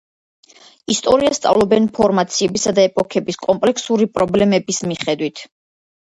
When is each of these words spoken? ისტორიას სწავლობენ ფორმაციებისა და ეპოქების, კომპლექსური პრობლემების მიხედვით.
ისტორიას 0.91 1.35
სწავლობენ 1.39 1.83
ფორმაციებისა 1.97 2.73
და 2.79 2.85
ეპოქების, 2.91 3.37
კომპლექსური 3.41 4.07
პრობლემების 4.15 4.81
მიხედვით. 4.93 5.43